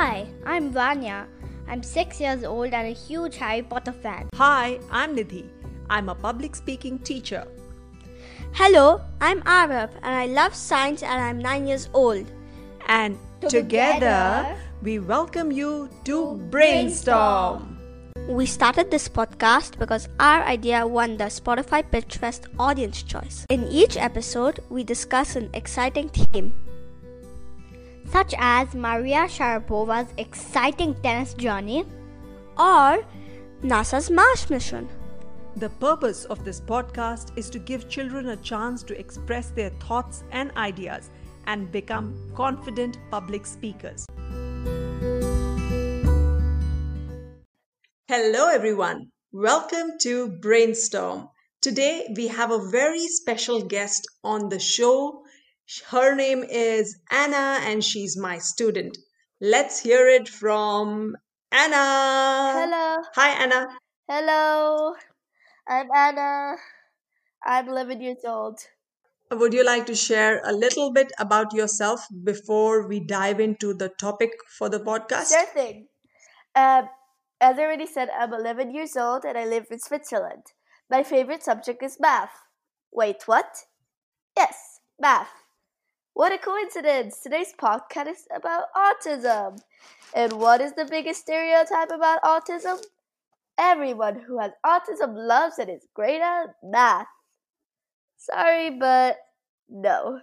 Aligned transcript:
Hi, 0.00 0.26
I'm 0.46 0.70
Vanya. 0.72 1.28
I'm 1.68 1.82
six 1.82 2.22
years 2.22 2.42
old 2.42 2.72
and 2.72 2.88
a 2.88 2.96
huge 2.96 3.36
Harry 3.36 3.60
Potter 3.60 3.92
fan. 3.92 4.30
Hi, 4.34 4.80
I'm 4.90 5.14
Nidhi. 5.14 5.44
I'm 5.90 6.08
a 6.08 6.14
public 6.14 6.56
speaking 6.56 6.98
teacher. 7.00 7.46
Hello, 8.54 9.02
I'm 9.20 9.42
Arav 9.42 9.90
and 10.02 10.14
I 10.16 10.24
love 10.24 10.54
science 10.54 11.02
and 11.02 11.20
I'm 11.20 11.38
nine 11.38 11.66
years 11.66 11.90
old. 11.92 12.24
And 12.88 13.18
together, 13.42 13.60
together 13.60 14.56
we 14.80 15.00
welcome 15.00 15.52
you 15.52 15.90
to 16.04 16.40
Brainstorm. 16.48 17.76
We 18.26 18.46
started 18.46 18.90
this 18.90 19.06
podcast 19.06 19.78
because 19.78 20.08
our 20.18 20.42
idea 20.44 20.86
won 20.86 21.18
the 21.18 21.24
Spotify 21.24 21.84
Pitch 21.84 22.16
Fest 22.16 22.46
Audience 22.58 23.02
Choice. 23.02 23.44
In 23.50 23.68
each 23.68 23.98
episode, 23.98 24.60
we 24.70 24.82
discuss 24.82 25.36
an 25.36 25.50
exciting 25.52 26.08
theme 26.08 26.54
such 28.10 28.34
as 28.38 28.74
Maria 28.74 29.26
Sharapova's 29.28 30.12
exciting 30.18 30.94
tennis 31.02 31.32
journey 31.34 31.84
or 32.58 33.04
NASA's 33.62 34.10
Mars 34.10 34.50
mission. 34.50 34.88
The 35.56 35.68
purpose 35.68 36.24
of 36.24 36.44
this 36.44 36.60
podcast 36.60 37.36
is 37.38 37.48
to 37.50 37.60
give 37.60 37.88
children 37.88 38.30
a 38.30 38.36
chance 38.36 38.82
to 38.84 38.98
express 38.98 39.50
their 39.50 39.70
thoughts 39.86 40.24
and 40.32 40.50
ideas 40.56 41.10
and 41.46 41.70
become 41.70 42.14
confident 42.34 42.98
public 43.10 43.46
speakers. 43.46 44.06
Hello, 48.08 48.48
everyone. 48.48 49.10
Welcome 49.32 49.92
to 50.00 50.30
Brainstorm. 50.40 51.28
Today, 51.60 52.12
we 52.16 52.26
have 52.26 52.50
a 52.50 52.70
very 52.70 53.06
special 53.06 53.62
guest 53.62 54.04
on 54.24 54.48
the 54.48 54.58
show 54.58 55.22
her 55.88 56.14
name 56.14 56.42
is 56.42 56.98
Anna 57.10 57.60
and 57.62 57.84
she's 57.84 58.16
my 58.16 58.38
student. 58.38 58.98
Let's 59.40 59.80
hear 59.80 60.08
it 60.08 60.28
from 60.28 61.16
Anna. 61.52 62.52
Hello. 62.60 63.02
Hi, 63.14 63.30
Anna. 63.30 63.68
Hello. 64.08 64.94
I'm 65.68 65.88
Anna. 65.94 66.56
I'm 67.44 67.68
11 67.68 68.00
years 68.00 68.24
old. 68.24 68.58
Would 69.30 69.54
you 69.54 69.64
like 69.64 69.86
to 69.86 69.94
share 69.94 70.42
a 70.44 70.52
little 70.52 70.92
bit 70.92 71.12
about 71.18 71.52
yourself 71.54 72.04
before 72.24 72.88
we 72.88 72.98
dive 72.98 73.38
into 73.38 73.72
the 73.72 73.88
topic 73.88 74.32
for 74.48 74.68
the 74.68 74.80
podcast? 74.80 75.30
Sure 75.30 75.46
thing. 75.46 75.86
Um, 76.56 76.88
as 77.40 77.58
I 77.58 77.62
already 77.62 77.86
said, 77.86 78.08
I'm 78.10 78.34
11 78.34 78.74
years 78.74 78.96
old 78.96 79.24
and 79.24 79.38
I 79.38 79.46
live 79.46 79.66
in 79.70 79.78
Switzerland. 79.78 80.42
My 80.90 81.04
favorite 81.04 81.44
subject 81.44 81.82
is 81.82 81.98
math. 82.00 82.32
Wait, 82.92 83.22
what? 83.26 83.66
Yes, 84.36 84.80
math. 84.98 85.39
What 86.14 86.32
a 86.32 86.38
coincidence! 86.38 87.20
Today's 87.20 87.54
podcast 87.56 88.08
is 88.08 88.26
about 88.34 88.64
autism. 88.76 89.60
And 90.14 90.32
what 90.34 90.60
is 90.60 90.72
the 90.72 90.84
biggest 90.84 91.20
stereotype 91.20 91.90
about 91.90 92.22
autism? 92.22 92.82
Everyone 93.56 94.20
who 94.20 94.38
has 94.38 94.52
autism 94.66 95.14
loves 95.14 95.58
and 95.58 95.70
is 95.70 95.86
great 95.94 96.20
at 96.20 96.56
math. 96.62 97.06
Sorry, 98.16 98.70
but 98.70 99.18
no. 99.68 100.20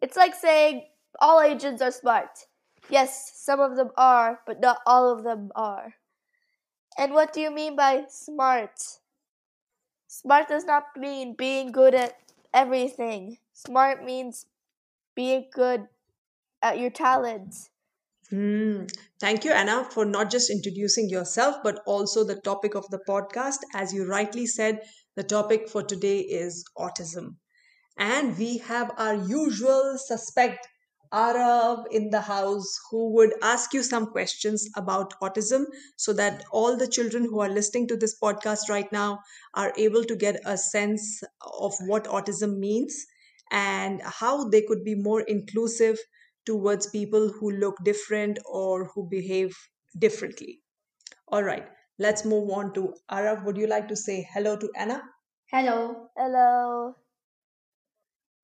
It's 0.00 0.16
like 0.16 0.34
saying 0.34 0.86
all 1.20 1.40
Asians 1.40 1.82
are 1.82 1.92
smart. 1.92 2.46
Yes, 2.88 3.32
some 3.36 3.60
of 3.60 3.76
them 3.76 3.90
are, 3.96 4.40
but 4.46 4.60
not 4.60 4.78
all 4.86 5.12
of 5.12 5.22
them 5.22 5.52
are. 5.54 5.94
And 6.98 7.12
what 7.12 7.32
do 7.32 7.40
you 7.40 7.50
mean 7.50 7.76
by 7.76 8.04
smart? 8.08 8.80
Smart 10.08 10.48
does 10.48 10.64
not 10.64 10.84
mean 10.96 11.34
being 11.34 11.72
good 11.72 11.94
at 11.94 12.16
everything. 12.52 13.38
Smart 13.54 14.04
means 14.04 14.46
being 15.14 15.48
good 15.52 15.86
at 16.60 16.78
your 16.78 16.90
talents. 16.90 17.70
Mm. 18.32 18.92
Thank 19.20 19.44
you, 19.44 19.52
Anna, 19.52 19.84
for 19.84 20.04
not 20.04 20.28
just 20.28 20.50
introducing 20.50 21.08
yourself, 21.08 21.56
but 21.62 21.80
also 21.86 22.24
the 22.24 22.40
topic 22.40 22.74
of 22.74 22.88
the 22.90 22.98
podcast. 23.08 23.58
As 23.72 23.94
you 23.94 24.06
rightly 24.06 24.46
said, 24.46 24.80
the 25.14 25.22
topic 25.22 25.68
for 25.68 25.84
today 25.84 26.18
is 26.18 26.64
autism. 26.76 27.36
And 27.96 28.36
we 28.36 28.58
have 28.58 28.90
our 28.98 29.14
usual 29.14 29.98
suspect, 29.98 30.66
Arav, 31.12 31.84
in 31.92 32.10
the 32.10 32.22
house, 32.22 32.80
who 32.90 33.12
would 33.14 33.34
ask 33.40 33.72
you 33.72 33.84
some 33.84 34.06
questions 34.06 34.68
about 34.74 35.14
autism 35.20 35.66
so 35.96 36.12
that 36.14 36.44
all 36.50 36.76
the 36.76 36.88
children 36.88 37.24
who 37.24 37.38
are 37.38 37.48
listening 37.48 37.86
to 37.86 37.96
this 37.96 38.18
podcast 38.18 38.68
right 38.68 38.90
now 38.90 39.20
are 39.54 39.72
able 39.76 40.02
to 40.02 40.16
get 40.16 40.40
a 40.44 40.58
sense 40.58 41.22
of 41.60 41.72
what 41.86 42.06
autism 42.06 42.58
means 42.58 43.06
and 43.50 44.00
how 44.02 44.48
they 44.48 44.62
could 44.62 44.84
be 44.84 44.94
more 44.94 45.20
inclusive 45.22 45.98
towards 46.44 46.86
people 46.88 47.28
who 47.28 47.50
look 47.50 47.76
different 47.84 48.38
or 48.46 48.86
who 48.94 49.08
behave 49.08 49.56
differently. 49.98 50.60
All 51.28 51.42
right, 51.42 51.66
let's 51.98 52.24
move 52.24 52.50
on 52.50 52.72
to 52.74 52.94
Arav. 53.10 53.44
Would 53.44 53.56
you 53.56 53.66
like 53.66 53.88
to 53.88 53.96
say 53.96 54.26
hello 54.32 54.56
to 54.56 54.70
Anna? 54.76 55.02
Hello. 55.50 56.10
Hello. 56.16 56.96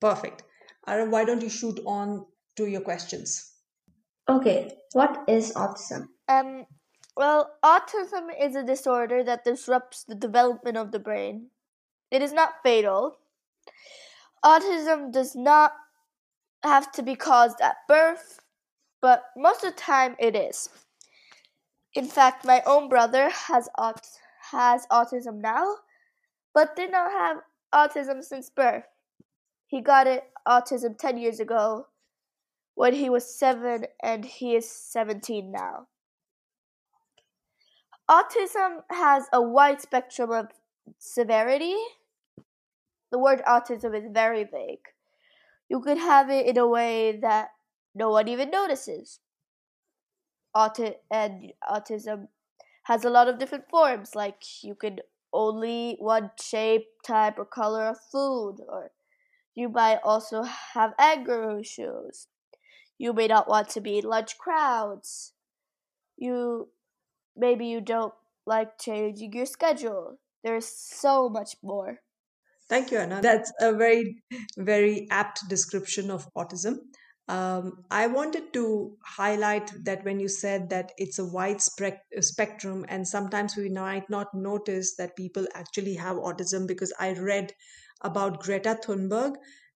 Perfect. 0.00 0.43
Arav, 0.88 1.11
why 1.11 1.25
don't 1.25 1.43
you 1.43 1.50
shoot 1.50 1.78
on 1.87 2.27
to 2.56 2.67
your 2.67 2.81
questions? 2.81 3.53
Okay, 4.28 4.78
what 4.93 5.25
is 5.28 5.53
autism? 5.55 6.09
Um, 6.28 6.67
well, 7.17 7.50
autism 7.65 8.28
is 8.41 8.55
a 8.55 8.62
disorder 8.62 9.25
that 9.25 9.44
disrupts 9.44 10.05
the 10.05 10.15
development 10.15 10.77
of 10.77 10.93
the 10.93 10.99
brain. 10.99 11.50
It 12.11 12.22
is 12.22 12.32
not 12.32 12.62
fatal, 12.62 13.19
Autism 14.45 15.12
does 15.12 15.37
not 15.37 15.73
have 16.62 16.91
to 16.93 17.03
be 17.03 17.15
caused 17.15 17.61
at 17.61 17.77
birth, 17.89 18.41
but 19.01 19.25
most 19.37 19.65
of 19.65 19.75
the 19.75 19.81
time 19.81 20.17
it 20.19 20.34
is. 20.34 20.69
In 21.95 22.06
fact, 22.06 22.45
my 22.45 22.62
own 22.67 22.89
brother 22.89 23.29
has 23.29 23.69
aut- 23.77 24.19
has 24.50 24.87
autism 24.87 25.41
now, 25.41 25.77
but 26.55 26.77
did 26.77 26.91
not 26.91 27.11
have 27.11 27.39
autism 27.75 28.23
since 28.23 28.49
birth. 28.50 28.84
He 29.67 29.81
got 29.81 30.06
it 30.06 30.25
autism 30.47 30.97
10 30.99 31.19
years 31.19 31.41
ago 31.41 31.87
when 32.75 32.95
he 32.95 33.11
was 33.11 33.39
7 33.39 33.87
and 34.03 34.25
he 34.25 34.56
is 34.56 34.71
17 34.71 35.50
now. 35.53 35.87
Autism 38.09 38.83
has 38.91 39.27
a 39.33 39.41
wide 39.41 39.81
spectrum 39.81 40.31
of 40.31 40.49
severity 40.99 41.77
the 43.10 43.19
word 43.19 43.43
autism 43.47 43.97
is 43.97 44.10
very 44.12 44.44
vague. 44.44 44.87
You 45.69 45.81
could 45.81 45.98
have 45.98 46.31
it 46.31 46.47
in 46.47 46.59
a 46.59 46.66
way 46.69 47.19
that 47.21 47.50
no 47.94 48.10
one 48.10 48.28
even 48.28 48.50
notices. 48.50 49.21
Auti- 50.54 50.97
and 51.10 51.53
autism 51.69 52.28
has 52.84 53.04
a 53.04 53.10
lot 53.10 53.28
of 53.28 53.38
different 53.38 53.69
forms, 53.70 54.15
like 54.15 54.43
you 54.62 54.75
can 54.75 55.00
only 55.32 55.97
one 56.00 56.31
shape, 56.41 56.88
type, 57.04 57.38
or 57.38 57.44
color 57.44 57.87
of 57.88 58.00
food, 58.00 58.56
or 58.69 58.91
you 59.54 59.69
might 59.69 60.00
also 60.04 60.43
have 60.75 60.94
anger 60.99 61.59
issues. 61.59 62.28
You 62.99 63.12
may 63.12 63.28
not 63.28 63.49
want 63.49 63.69
to 63.70 63.81
be 63.81 63.99
in 63.99 64.04
large 64.04 64.38
crowds. 64.38 65.32
You 66.16 66.69
maybe 67.37 67.66
you 67.66 67.81
don't 67.81 68.15
like 68.47 68.78
changing 68.78 69.32
your 69.32 69.47
schedule. 69.47 70.19
There's 70.44 70.66
so 70.69 71.28
much 71.28 71.56
more. 71.62 72.00
Thank 72.70 72.91
you, 72.91 72.98
Anna. 72.98 73.20
That's 73.20 73.53
a 73.60 73.72
very, 73.75 74.22
very 74.56 75.08
apt 75.10 75.47
description 75.48 76.10
of 76.10 76.26
autism. 76.34 76.76
Um, 77.28 77.84
I 77.91 78.06
wanted 78.06 78.53
to 78.54 78.97
highlight 79.04 79.70
that 79.84 80.04
when 80.04 80.20
you 80.20 80.28
said 80.28 80.70
that 80.70 80.92
it's 80.97 81.19
a 81.19 81.25
wide 81.25 81.60
spectrum, 81.60 82.86
and 82.88 83.06
sometimes 83.06 83.56
we 83.56 83.69
might 83.70 84.08
not 84.08 84.32
notice 84.34 84.97
that 84.97 85.16
people 85.16 85.47
actually 85.54 85.94
have 85.97 86.16
autism 86.16 86.66
because 86.66 86.92
I 86.98 87.12
read 87.12 87.53
about 88.03 88.41
Greta 88.41 88.78
Thunberg 88.82 89.34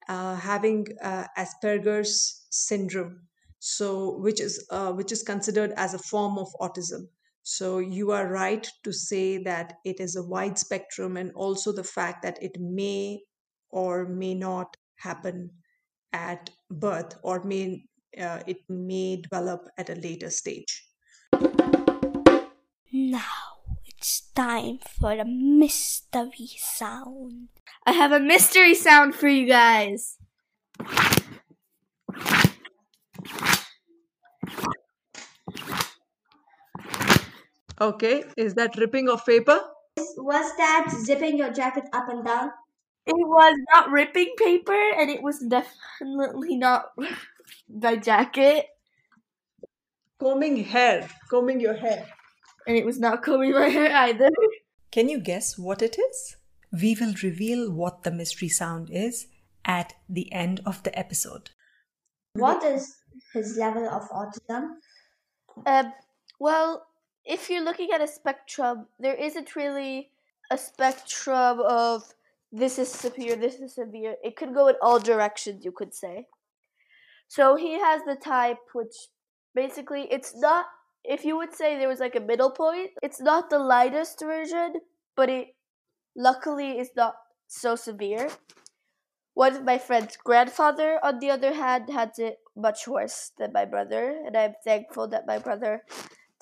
uh, 0.08 0.36
having 0.36 0.86
uh, 1.02 1.26
Asperger's 1.36 2.46
syndrome, 2.50 3.22
so 3.58 4.18
which 4.18 4.40
is 4.40 4.66
uh, 4.70 4.92
which 4.92 5.12
is 5.12 5.22
considered 5.24 5.72
as 5.76 5.94
a 5.94 5.98
form 5.98 6.38
of 6.38 6.48
autism. 6.60 7.08
So 7.44 7.78
you 7.78 8.10
are 8.10 8.26
right 8.26 8.66
to 8.84 8.92
say 8.92 9.36
that 9.44 9.74
it 9.84 10.00
is 10.00 10.16
a 10.16 10.24
wide 10.24 10.58
spectrum, 10.58 11.16
and 11.16 11.30
also 11.36 11.72
the 11.72 11.84
fact 11.84 12.22
that 12.22 12.42
it 12.42 12.56
may 12.58 13.20
or 13.68 14.08
may 14.08 14.34
not 14.34 14.76
happen 14.96 15.50
at 16.12 16.50
birth, 16.70 17.18
or 17.22 17.44
may 17.44 17.84
uh, 18.18 18.42
it 18.46 18.58
may 18.68 19.20
develop 19.20 19.68
at 19.76 19.90
a 19.90 19.94
later 19.94 20.30
stage. 20.30 20.88
Now 22.92 23.76
it's 23.84 24.22
time 24.34 24.78
for 24.78 25.12
a 25.12 25.24
mystery 25.26 26.56
sound. 26.56 27.48
I 27.84 27.92
have 27.92 28.12
a 28.12 28.20
mystery 28.20 28.74
sound 28.74 29.14
for 29.14 29.28
you 29.28 29.46
guys. 29.46 30.16
Okay, 37.80 38.24
is 38.36 38.54
that 38.54 38.76
ripping 38.76 39.08
of 39.08 39.24
paper? 39.26 39.58
Was 40.18 40.56
that 40.56 40.92
zipping 41.04 41.36
your 41.38 41.52
jacket 41.52 41.84
up 41.92 42.08
and 42.08 42.24
down? 42.24 42.50
It 43.06 43.14
was 43.16 43.56
not 43.72 43.90
ripping 43.90 44.34
paper, 44.38 44.90
and 44.96 45.10
it 45.10 45.22
was 45.22 45.38
definitely 45.40 46.56
not 46.56 46.86
my 47.68 47.96
jacket. 47.96 48.66
combing 50.18 50.64
hair, 50.64 51.08
combing 51.28 51.60
your 51.60 51.74
hair. 51.74 52.06
And 52.66 52.76
it 52.76 52.86
was 52.86 52.98
not 52.98 53.22
combing 53.22 53.52
my 53.52 53.68
hair 53.68 53.94
either. 53.94 54.30
Can 54.90 55.08
you 55.08 55.18
guess 55.20 55.58
what 55.58 55.82
it 55.82 55.98
is? 55.98 56.36
We 56.72 56.96
will 56.98 57.14
reveal 57.22 57.70
what 57.70 58.02
the 58.04 58.10
mystery 58.10 58.48
sound 58.48 58.88
is 58.90 59.26
at 59.64 59.94
the 60.08 60.32
end 60.32 60.60
of 60.64 60.82
the 60.82 60.96
episode. 60.98 61.50
What 62.34 62.62
is 62.64 62.96
his 63.32 63.56
level 63.56 63.88
of 63.88 64.08
autism? 64.10 64.76
Um, 65.66 65.92
well, 66.40 66.86
if 67.24 67.48
you're 67.50 67.64
looking 67.64 67.90
at 67.92 68.00
a 68.00 68.08
spectrum, 68.08 68.86
there 68.98 69.14
isn't 69.14 69.56
really 69.56 70.10
a 70.50 70.58
spectrum 70.58 71.60
of 71.60 72.14
this 72.52 72.78
is 72.78 72.90
severe, 72.90 73.36
this 73.36 73.56
is 73.56 73.74
severe. 73.74 74.16
It 74.22 74.36
could 74.36 74.54
go 74.54 74.68
in 74.68 74.76
all 74.80 75.00
directions, 75.00 75.64
you 75.64 75.72
could 75.72 75.94
say. 75.94 76.26
So 77.28 77.56
he 77.56 77.80
has 77.80 78.02
the 78.04 78.16
type 78.16 78.58
which 78.72 78.94
basically 79.54 80.06
it's 80.10 80.36
not 80.36 80.66
if 81.04 81.24
you 81.24 81.36
would 81.36 81.54
say 81.54 81.76
there 81.76 81.88
was 81.88 82.00
like 82.00 82.16
a 82.16 82.20
middle 82.20 82.50
point, 82.50 82.90
it's 83.02 83.20
not 83.20 83.50
the 83.50 83.58
lightest 83.58 84.20
version, 84.20 84.74
but 85.16 85.28
it 85.28 85.48
luckily 86.16 86.78
is 86.78 86.90
not 86.96 87.14
so 87.46 87.76
severe. 87.76 88.30
One 89.34 89.54
of 89.54 89.64
my 89.64 89.78
friend's 89.78 90.16
grandfather, 90.16 90.98
on 91.02 91.18
the 91.18 91.30
other 91.30 91.52
hand, 91.52 91.90
had 91.90 92.12
it 92.18 92.38
much 92.56 92.88
worse 92.88 93.32
than 93.36 93.52
my 93.52 93.64
brother, 93.64 94.22
and 94.24 94.36
I'm 94.36 94.54
thankful 94.64 95.08
that 95.08 95.26
my 95.26 95.38
brother 95.38 95.82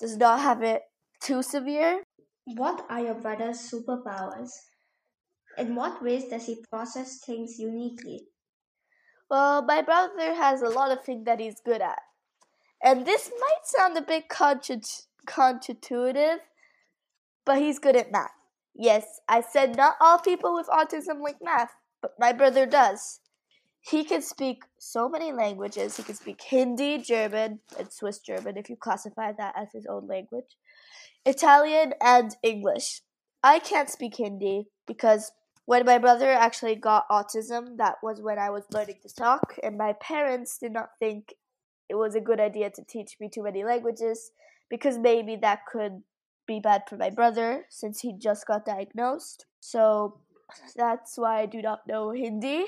does 0.03 0.17
not 0.17 0.41
have 0.41 0.61
it 0.61 0.81
too 1.21 1.41
severe. 1.41 2.03
What 2.43 2.85
are 2.89 2.99
your 2.99 3.13
brother's 3.13 3.59
superpowers? 3.71 4.49
In 5.57 5.75
what 5.75 6.03
ways 6.03 6.25
does 6.29 6.45
he 6.45 6.61
process 6.69 7.21
things 7.25 7.55
uniquely? 7.57 8.27
Well, 9.29 9.63
my 9.63 9.81
brother 9.81 10.35
has 10.35 10.61
a 10.61 10.67
lot 10.67 10.91
of 10.91 11.05
things 11.05 11.23
that 11.23 11.39
he's 11.39 11.61
good 11.65 11.81
at. 11.81 11.99
And 12.83 13.05
this 13.05 13.31
might 13.39 13.63
sound 13.63 13.97
a 13.97 14.01
bit 14.01 14.27
contra- 14.27 14.81
counterintuitive, 15.25 16.39
but 17.45 17.59
he's 17.59 17.79
good 17.79 17.95
at 17.95 18.11
math. 18.11 18.31
Yes, 18.75 19.21
I 19.29 19.39
said 19.39 19.77
not 19.77 19.95
all 20.01 20.19
people 20.19 20.53
with 20.53 20.67
autism 20.67 21.21
like 21.21 21.37
math, 21.41 21.71
but 22.01 22.11
my 22.19 22.33
brother 22.33 22.65
does. 22.65 23.21
He 23.85 24.05
can 24.05 24.21
speak 24.21 24.63
so 24.79 25.09
many 25.09 25.33
languages. 25.33 25.97
He 25.97 26.03
can 26.03 26.15
speak 26.15 26.41
Hindi, 26.41 26.99
German, 26.99 27.59
and 27.77 27.91
Swiss 27.91 28.19
German, 28.19 28.55
if 28.57 28.69
you 28.69 28.77
classify 28.77 29.33
that 29.33 29.53
as 29.57 29.73
his 29.73 29.85
own 29.85 30.07
language, 30.07 30.55
Italian, 31.25 31.93
and 32.01 32.33
English. 32.41 33.01
I 33.43 33.59
can't 33.59 33.89
speak 33.89 34.15
Hindi 34.15 34.67
because 34.87 35.33
when 35.65 35.85
my 35.85 35.97
brother 35.97 36.31
actually 36.31 36.75
got 36.75 37.09
autism, 37.09 37.75
that 37.77 37.95
was 38.01 38.21
when 38.21 38.39
I 38.39 38.49
was 38.49 38.63
learning 38.71 38.99
to 39.05 39.13
talk, 39.13 39.59
and 39.61 39.77
my 39.77 39.93
parents 39.93 40.57
did 40.57 40.71
not 40.71 40.91
think 40.97 41.33
it 41.89 41.95
was 41.95 42.15
a 42.15 42.21
good 42.21 42.39
idea 42.39 42.69
to 42.69 42.83
teach 42.85 43.17
me 43.19 43.29
too 43.29 43.43
many 43.43 43.65
languages 43.65 44.31
because 44.69 44.97
maybe 44.97 45.35
that 45.35 45.65
could 45.69 46.03
be 46.47 46.61
bad 46.61 46.83
for 46.87 46.95
my 46.95 47.09
brother 47.09 47.65
since 47.69 47.99
he 47.99 48.13
just 48.17 48.47
got 48.47 48.65
diagnosed. 48.65 49.45
So 49.59 50.21
that's 50.73 51.17
why 51.17 51.41
I 51.41 51.45
do 51.47 51.61
not 51.61 51.85
know 51.85 52.11
Hindi. 52.11 52.65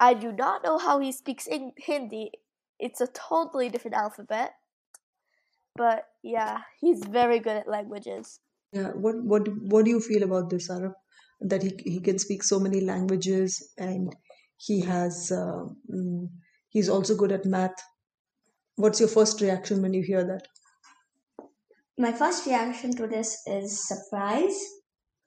I 0.00 0.14
do 0.14 0.32
not 0.32 0.64
know 0.64 0.78
how 0.78 0.98
he 0.98 1.12
speaks 1.12 1.46
in 1.46 1.72
Hindi. 1.76 2.32
It's 2.78 3.02
a 3.02 3.06
totally 3.06 3.68
different 3.68 3.96
alphabet. 3.96 4.54
But 5.76 6.06
yeah, 6.22 6.62
he's 6.80 7.04
very 7.04 7.38
good 7.38 7.56
at 7.56 7.68
languages. 7.68 8.40
Yeah, 8.72 8.88
what 8.88 9.22
what 9.22 9.48
what 9.62 9.84
do 9.84 9.90
you 9.90 10.00
feel 10.00 10.22
about 10.22 10.48
this, 10.48 10.68
Arav? 10.70 10.94
That 11.40 11.62
he 11.62 11.72
he 11.84 12.00
can 12.00 12.18
speak 12.18 12.42
so 12.42 12.58
many 12.58 12.80
languages 12.80 13.72
and 13.78 14.14
he 14.56 14.80
has 14.80 15.30
uh, 15.32 15.66
he's 16.68 16.88
also 16.88 17.14
good 17.14 17.32
at 17.32 17.44
math. 17.44 17.82
What's 18.76 19.00
your 19.00 19.08
first 19.08 19.40
reaction 19.40 19.82
when 19.82 19.92
you 19.92 20.02
hear 20.02 20.24
that? 20.24 20.48
My 21.98 22.12
first 22.12 22.46
reaction 22.46 22.96
to 22.96 23.06
this 23.06 23.42
is 23.46 23.86
surprise 23.86 24.58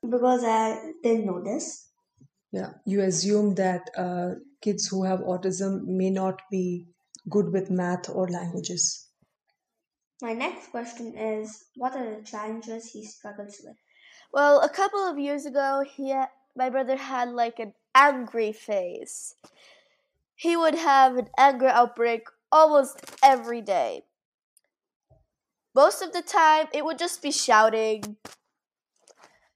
because 0.09 0.43
I 0.43 0.93
didn't 1.03 1.25
know 1.25 1.43
this. 1.43 1.89
Yeah, 2.51 2.73
you 2.85 3.01
assume 3.01 3.55
that 3.55 3.89
uh, 3.97 4.35
kids 4.63 4.87
who 4.87 5.03
have 5.03 5.19
autism 5.19 5.85
may 5.85 6.09
not 6.09 6.41
be 6.49 6.87
good 7.29 7.51
with 7.51 7.69
math 7.69 8.09
or 8.09 8.27
languages. 8.27 9.09
My 10.21 10.33
next 10.33 10.71
question 10.71 11.17
is 11.17 11.65
what 11.75 11.95
are 11.95 12.15
the 12.15 12.23
challenges 12.23 12.91
he 12.91 13.05
struggles 13.05 13.59
with? 13.63 13.75
Well, 14.31 14.61
a 14.61 14.69
couple 14.69 14.99
of 14.99 15.19
years 15.19 15.45
ago, 15.45 15.83
he 15.85 16.09
had, 16.09 16.29
my 16.55 16.69
brother 16.69 16.95
had 16.95 17.29
like 17.29 17.59
an 17.59 17.73
angry 17.93 18.51
phase. 18.51 19.35
He 20.35 20.55
would 20.55 20.75
have 20.75 21.17
an 21.17 21.29
anger 21.37 21.67
outbreak 21.67 22.27
almost 22.51 23.15
every 23.21 23.61
day. 23.61 24.05
Most 25.75 26.01
of 26.01 26.13
the 26.13 26.21
time, 26.21 26.67
it 26.73 26.85
would 26.85 26.99
just 26.99 27.21
be 27.21 27.31
shouting, 27.31 28.17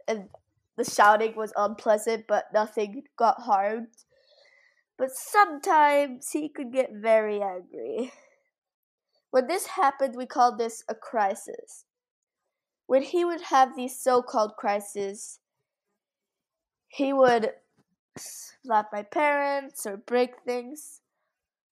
and 0.07 0.29
the 0.75 0.83
shouting 0.83 1.35
was 1.35 1.53
unpleasant, 1.55 2.25
but 2.27 2.45
nothing 2.53 3.03
got 3.15 3.41
harmed. 3.41 3.89
But 4.97 5.11
sometimes 5.11 6.31
he 6.31 6.49
could 6.49 6.71
get 6.73 6.91
very 6.91 7.41
angry. 7.41 8.11
When 9.29 9.47
this 9.47 9.67
happened, 9.67 10.15
we 10.15 10.25
called 10.25 10.57
this 10.57 10.83
a 10.87 10.95
crisis. 10.95 11.85
When 12.87 13.03
he 13.03 13.25
would 13.25 13.41
have 13.41 13.75
these 13.75 13.99
so 14.01 14.21
called 14.21 14.55
crises, 14.55 15.39
he 16.87 17.11
would 17.11 17.51
slap 18.17 18.89
my 18.91 19.03
parents 19.03 19.85
or 19.85 19.97
break 19.97 20.41
things. 20.45 21.01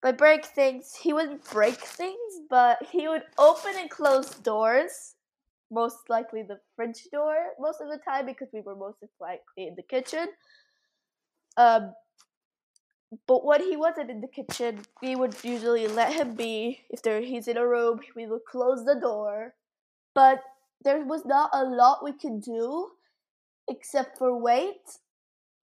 By 0.01 0.11
break 0.11 0.45
things, 0.45 0.93
he 0.95 1.13
wouldn't 1.13 1.49
break 1.49 1.75
things, 1.75 2.41
but 2.49 2.83
he 2.91 3.07
would 3.07 3.23
open 3.37 3.73
and 3.77 3.89
close 3.89 4.29
doors, 4.29 5.15
most 5.71 6.09
likely 6.09 6.43
the 6.43 6.59
fridge 6.75 7.07
door, 7.11 7.35
most 7.59 7.81
of 7.81 7.87
the 7.87 7.97
time 7.97 8.25
because 8.27 8.49
we 8.53 8.61
were 8.61 8.75
most 8.75 8.97
likely 9.19 9.67
in 9.67 9.75
the 9.75 9.81
kitchen. 9.81 10.27
Um, 11.57 11.93
but 13.27 13.45
when 13.45 13.61
he 13.61 13.75
wasn't 13.75 14.09
in 14.09 14.21
the 14.21 14.27
kitchen, 14.27 14.81
we 15.01 15.15
would 15.15 15.35
usually 15.43 15.87
let 15.87 16.13
him 16.13 16.35
be. 16.35 16.81
If 16.89 17.01
there 17.01 17.21
he's 17.21 17.47
in 17.47 17.57
a 17.57 17.67
room, 17.67 17.99
we 18.15 18.25
would 18.25 18.45
close 18.49 18.85
the 18.85 18.95
door. 18.95 19.53
But 20.13 20.41
there 20.83 21.03
was 21.05 21.25
not 21.25 21.49
a 21.53 21.63
lot 21.63 22.03
we 22.03 22.13
could 22.13 22.41
do 22.41 22.91
except 23.67 24.17
for 24.17 24.39
wait 24.39 24.99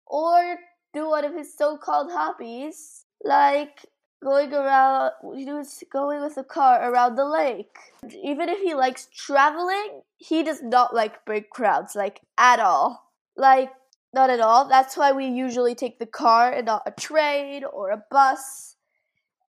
or 0.07 0.57
do 0.93 1.09
one 1.09 1.25
of 1.25 1.35
his 1.35 1.57
so-called 1.57 2.11
hobbies, 2.13 3.05
like 3.25 3.87
going 4.23 4.53
around, 4.53 5.13
he 5.37 5.45
was 5.53 5.83
going 5.91 6.23
with 6.23 6.37
a 6.37 6.45
car 6.45 6.91
around 6.91 7.17
the 7.17 7.25
lake. 7.25 7.77
Even 8.23 8.49
if 8.49 8.61
he 8.61 8.75
likes 8.75 9.09
traveling, 9.15 10.03
he 10.17 10.43
does 10.43 10.63
not 10.63 10.95
like 10.95 11.25
big 11.25 11.51
crowds, 11.51 11.97
like 11.97 12.21
at 12.39 12.61
all. 12.61 13.11
Like 13.37 13.71
not 14.13 14.31
at 14.31 14.41
all. 14.41 14.69
That's 14.69 14.97
why 14.97 15.13
we 15.13 15.27
usually 15.27 15.75
take 15.75 15.99
the 15.99 16.07
car 16.07 16.53
and 16.53 16.67
not 16.67 16.83
a 16.87 16.93
train 16.93 17.65
or 17.65 17.91
a 17.91 18.03
bus. 18.11 18.77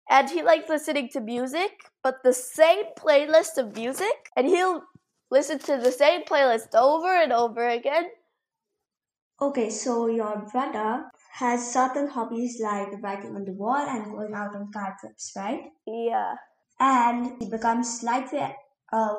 And 0.09 0.29
he 0.31 0.43
likes 0.43 0.69
listening 0.69 1.09
to 1.13 1.21
music, 1.21 1.71
but 2.03 2.23
the 2.23 2.33
same 2.33 2.85
playlist 2.99 3.57
of 3.57 3.77
music, 3.77 4.31
and 4.37 4.47
he'll 4.47 4.83
listen 5.31 5.59
to 5.61 5.79
the 5.79 5.93
same 5.93 6.25
playlist 6.25 6.75
over 6.75 7.15
and 7.15 7.33
over 7.33 7.69
again. 7.69 8.11
Okay, 9.41 9.71
so 9.71 10.07
your 10.07 10.47
brother 10.53 11.05
has 11.33 11.73
certain 11.73 12.07
hobbies 12.07 12.61
like 12.63 12.89
writing 13.03 13.35
on 13.35 13.45
the 13.45 13.53
wall 13.53 13.75
and 13.89 14.05
going 14.05 14.35
out 14.35 14.55
on 14.55 14.71
car 14.73 14.95
trips, 15.01 15.33
right? 15.35 15.63
Yeah. 15.87 16.35
And 16.79 17.41
he 17.41 17.49
becomes 17.49 18.01
slightly 18.01 18.41
uh, 18.93 19.15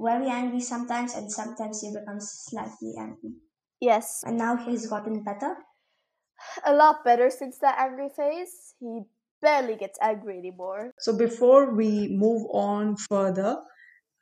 very 0.00 0.28
angry 0.28 0.60
sometimes, 0.60 1.14
and 1.14 1.30
sometimes 1.30 1.82
he 1.82 1.92
becomes 1.92 2.28
slightly 2.48 2.94
angry. 2.98 3.34
Yes. 3.80 4.22
And 4.24 4.38
now 4.38 4.56
he's 4.56 4.86
gotten 4.88 5.22
better. 5.22 5.56
A 6.64 6.74
lot 6.74 7.04
better 7.04 7.30
since 7.30 7.58
that 7.58 7.78
angry 7.78 8.08
phase. 8.08 8.74
He 8.80 9.02
barely 9.42 9.76
gets 9.76 9.98
angry 10.00 10.38
anymore. 10.38 10.92
So 10.98 11.16
before 11.16 11.74
we 11.74 12.08
move 12.08 12.46
on 12.50 12.96
further, 12.96 13.56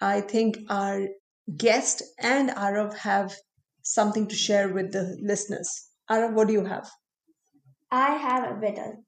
I 0.01 0.21
think 0.21 0.59
our 0.69 1.09
guest 1.57 2.03
and 2.19 2.51
Arav 2.51 2.95
have 2.99 3.35
something 3.83 4.27
to 4.29 4.35
share 4.35 4.73
with 4.73 4.93
the 4.93 5.17
listeners. 5.23 5.89
Arav, 6.11 6.35
what 6.35 6.49
do 6.49 6.55
you 6.55 6.65
have? 6.65 6.89
I 7.91 8.15
have 8.15 8.51
a 8.51 8.55
riddle. 8.55 9.05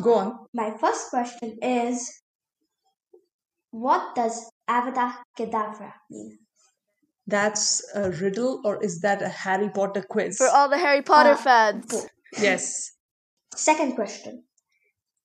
Go 0.00 0.14
on. 0.14 0.38
My 0.52 0.70
first 0.76 1.10
question 1.10 1.58
is 1.62 2.22
What 3.70 4.14
does 4.14 4.50
Avada 4.68 5.16
Kedavra 5.36 5.92
mean? 6.10 6.38
That's 7.26 7.82
a 7.94 8.10
riddle, 8.10 8.60
or 8.64 8.82
is 8.84 9.00
that 9.00 9.20
a 9.22 9.28
Harry 9.28 9.68
Potter 9.70 10.02
quiz? 10.02 10.36
For 10.38 10.48
all 10.48 10.68
the 10.68 10.78
Harry 10.78 11.02
Potter 11.02 11.30
Uh, 11.32 11.36
fans. 11.36 11.86
both. 11.86 12.08
yes. 12.38 12.92
Second 13.54 13.94
question. 13.94 14.44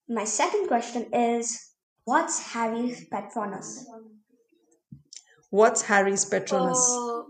My 0.09 0.25
second 0.25 0.67
question 0.67 1.13
is 1.13 1.59
What's 2.05 2.39
Harry's 2.53 3.05
Patronus? 3.07 3.85
What's 5.49 5.81
Harry's 5.83 6.25
Patronus? 6.25 6.77
Oh, 6.79 7.25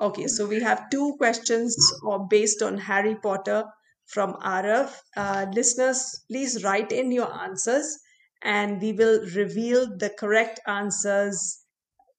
Okay, 0.00 0.26
so 0.26 0.46
we 0.46 0.60
have 0.60 0.90
two 0.90 1.14
questions 1.16 1.74
uh, 2.06 2.18
based 2.18 2.60
on 2.60 2.76
Harry 2.76 3.14
Potter 3.14 3.64
from 4.06 4.34
Arav. 4.34 4.94
Uh, 5.16 5.46
listeners, 5.54 6.24
please 6.30 6.62
write 6.62 6.92
in 6.92 7.10
your 7.12 7.32
answers 7.32 7.98
and 8.42 8.80
we 8.82 8.92
will 8.92 9.20
reveal 9.34 9.86
the 9.96 10.10
correct 10.10 10.60
answers 10.66 11.63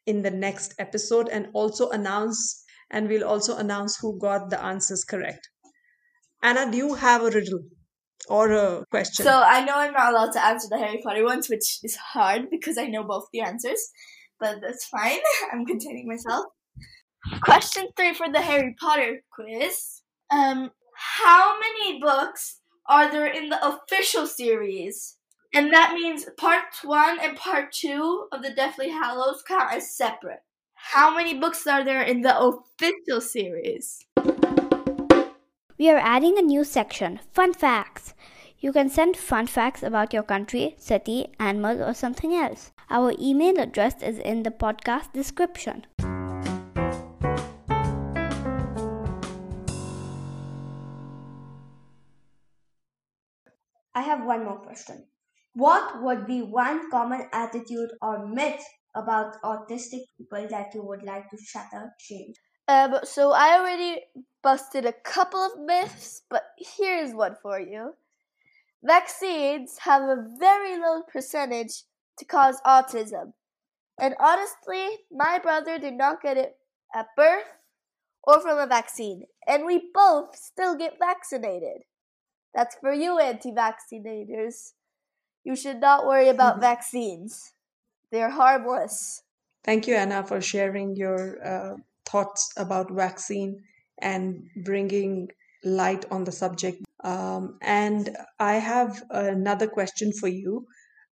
in 0.05 0.21
the 0.21 0.31
next 0.31 0.75
episode 0.79 1.29
and 1.29 1.47
also 1.53 1.89
announce 1.89 2.63
and 2.91 3.09
we'll 3.09 3.27
also 3.27 3.57
announce 3.57 3.97
who 3.97 4.17
got 4.19 4.49
the 4.49 4.63
answers 4.63 5.03
correct. 5.03 5.49
Anna, 6.43 6.71
do 6.71 6.77
you 6.77 6.93
have 6.93 7.23
a 7.23 7.31
riddle 7.31 7.61
or 8.29 8.51
a 8.51 8.85
question? 8.91 9.25
So 9.25 9.41
I 9.43 9.65
know 9.65 9.73
I'm 9.75 9.93
not 9.93 10.13
allowed 10.13 10.33
to 10.33 10.45
answer 10.45 10.67
the 10.69 10.77
Harry 10.77 11.01
Potter 11.03 11.23
ones, 11.23 11.49
which 11.49 11.79
is 11.83 11.95
hard 11.95 12.49
because 12.51 12.77
I 12.77 12.87
know 12.87 13.03
both 13.03 13.25
the 13.33 13.41
answers, 13.41 13.89
but 14.39 14.57
that's 14.61 14.85
fine. 14.85 15.19
I'm 15.51 15.65
containing 15.65 16.07
myself. 16.07 16.45
Question 17.41 17.87
three 17.97 18.13
for 18.13 18.31
the 18.31 18.41
Harry 18.41 18.75
Potter 18.79 19.21
quiz. 19.33 20.01
Um, 20.31 20.69
how 20.95 21.57
many 21.59 21.99
books 21.99 22.59
are 22.87 23.11
there 23.11 23.27
in 23.27 23.49
the 23.49 23.59
official 23.67 24.27
series? 24.27 25.17
And 25.55 25.71
that 25.71 25.93
means 25.93 26.25
part 26.35 26.65
one 26.83 27.17
and 27.17 27.37
part 27.37 27.71
two 27.71 28.27
of 28.33 28.43
the 28.43 28.49
Deathly 28.49 28.89
Hallows 28.89 29.41
count 29.41 29.71
as 29.71 29.95
separate. 29.95 30.41
How 30.73 31.15
many 31.15 31.39
books 31.39 31.65
are 31.65 31.81
there 31.81 32.01
in 32.01 32.23
the 32.23 32.37
official 32.37 33.21
series? 33.21 34.05
We 35.77 35.89
are 35.89 35.97
adding 35.97 36.37
a 36.37 36.41
new 36.41 36.65
section, 36.65 37.21
Fun 37.31 37.53
Facts. 37.53 38.13
You 38.59 38.73
can 38.73 38.89
send 38.89 39.15
fun 39.15 39.47
facts 39.47 39.81
about 39.81 40.11
your 40.11 40.23
country, 40.23 40.75
city, 40.77 41.27
animal, 41.39 41.81
or 41.81 41.93
something 41.93 42.33
else. 42.33 42.73
Our 42.89 43.13
email 43.17 43.57
address 43.57 44.03
is 44.03 44.19
in 44.19 44.43
the 44.43 44.51
podcast 44.51 45.13
description. 45.13 45.85
I 53.95 54.01
have 54.01 54.25
one 54.25 54.43
more 54.43 54.57
question. 54.57 55.05
What 55.55 56.03
would 56.03 56.27
be 56.27 56.41
one 56.41 56.91
common 56.91 57.29
attitude 57.31 57.91
or 58.01 58.27
myth 58.27 58.61
about 58.93 59.41
autistic 59.41 60.01
people 60.17 60.47
that 60.49 60.75
you 60.75 60.83
would 60.83 61.01
like 61.01 61.29
to 61.29 61.37
shatter, 61.37 61.93
change? 61.97 62.35
Um, 62.67 62.95
so 63.03 63.31
I 63.31 63.57
already 63.57 64.01
busted 64.43 64.85
a 64.85 64.91
couple 64.91 65.39
of 65.39 65.57
myths, 65.59 66.23
but 66.29 66.43
here's 66.57 67.13
one 67.13 67.37
for 67.41 67.57
you. 67.57 67.93
Vaccines 68.83 69.77
have 69.79 70.01
a 70.01 70.25
very 70.37 70.77
low 70.77 71.03
percentage 71.03 71.83
to 72.19 72.25
cause 72.25 72.59
autism. 72.67 73.31
And 73.97 74.15
honestly, 74.19 75.05
my 75.09 75.39
brother 75.39 75.79
did 75.79 75.93
not 75.93 76.21
get 76.21 76.35
it 76.35 76.57
at 76.93 77.15
birth 77.15 77.47
or 78.23 78.41
from 78.41 78.57
a 78.57 78.67
vaccine, 78.67 79.23
and 79.47 79.65
we 79.65 79.89
both 79.93 80.35
still 80.35 80.75
get 80.75 80.99
vaccinated. 80.99 81.83
That's 82.53 82.75
for 82.75 82.91
you, 82.91 83.19
anti 83.19 83.53
vaccinators. 83.53 84.73
You 85.45 85.55
should 85.55 85.79
not 85.79 86.07
worry 86.07 86.27
about 86.27 86.59
vaccines, 86.59 87.53
they're 88.11 88.31
harmless. 88.31 89.21
Thank 89.63 89.87
you, 89.87 89.93
Anna, 89.93 90.23
for 90.25 90.41
sharing 90.41 90.95
your 90.95 91.37
uh, 91.45 91.75
thoughts 92.03 92.51
about 92.57 92.91
vaccine 92.91 93.61
and 93.99 94.49
bringing 94.63 95.29
light 95.63 96.03
on 96.09 96.23
the 96.23 96.31
subject. 96.31 96.83
Um, 97.03 97.59
and 97.61 98.17
I 98.39 98.55
have 98.55 99.03
another 99.11 99.67
question 99.67 100.11
for 100.13 100.27
you. 100.27 100.65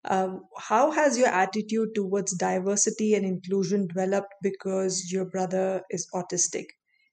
Uh, 0.02 0.36
how 0.56 0.90
has 0.90 1.18
your 1.18 1.28
attitude 1.28 1.94
towards 1.94 2.34
diversity 2.34 3.14
and 3.14 3.26
inclusion 3.26 3.86
developed 3.86 4.32
because 4.42 5.12
your 5.12 5.26
brother 5.26 5.82
is 5.90 6.08
autistic? 6.14 6.64